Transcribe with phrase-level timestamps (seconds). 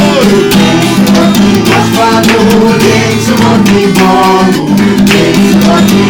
[0.54, 3.74] Penso aqui nós pagamos dentro do
[5.72, 6.04] aqui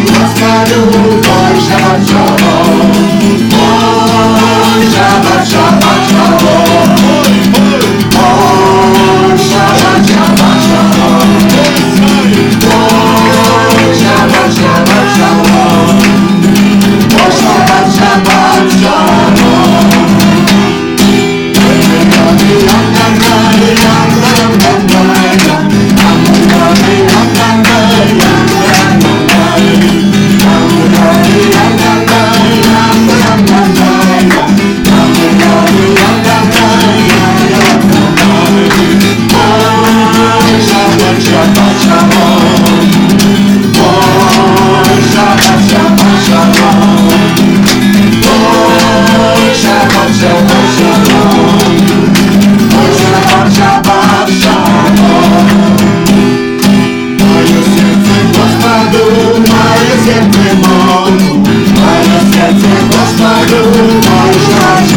[60.33, 61.44] сердце мой,
[61.80, 63.61] мое сердце Господу,
[64.08, 64.94] мой шаг.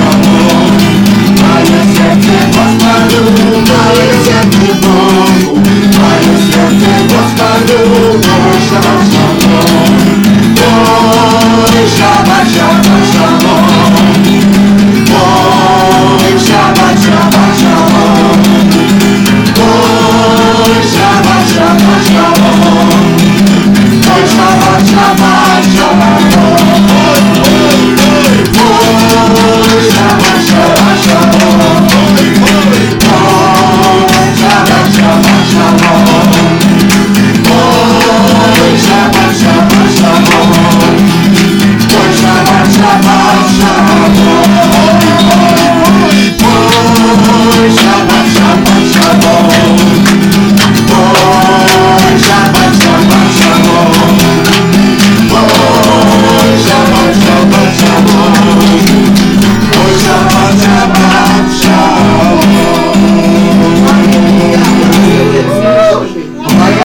[43.59, 44.36] Shabbat